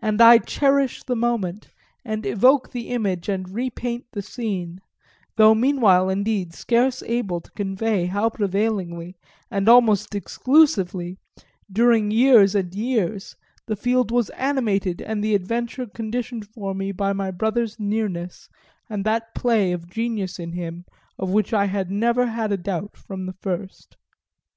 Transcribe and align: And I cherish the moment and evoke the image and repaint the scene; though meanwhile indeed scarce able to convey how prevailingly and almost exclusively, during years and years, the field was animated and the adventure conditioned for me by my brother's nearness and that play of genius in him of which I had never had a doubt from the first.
And 0.00 0.20
I 0.20 0.38
cherish 0.38 1.04
the 1.04 1.14
moment 1.14 1.68
and 2.04 2.26
evoke 2.26 2.72
the 2.72 2.88
image 2.88 3.28
and 3.28 3.48
repaint 3.48 4.06
the 4.10 4.20
scene; 4.20 4.80
though 5.36 5.54
meanwhile 5.54 6.08
indeed 6.08 6.52
scarce 6.52 7.00
able 7.04 7.40
to 7.40 7.50
convey 7.52 8.06
how 8.06 8.28
prevailingly 8.28 9.14
and 9.52 9.68
almost 9.68 10.16
exclusively, 10.16 11.18
during 11.70 12.10
years 12.10 12.56
and 12.56 12.74
years, 12.74 13.36
the 13.66 13.76
field 13.76 14.10
was 14.10 14.30
animated 14.30 15.00
and 15.00 15.22
the 15.22 15.36
adventure 15.36 15.86
conditioned 15.86 16.48
for 16.48 16.74
me 16.74 16.90
by 16.90 17.12
my 17.12 17.30
brother's 17.30 17.78
nearness 17.78 18.48
and 18.90 19.04
that 19.04 19.32
play 19.32 19.70
of 19.70 19.88
genius 19.88 20.40
in 20.40 20.54
him 20.54 20.84
of 21.20 21.30
which 21.30 21.52
I 21.54 21.66
had 21.66 21.88
never 21.88 22.26
had 22.26 22.50
a 22.50 22.56
doubt 22.56 22.96
from 22.96 23.26
the 23.26 23.34
first. 23.34 23.96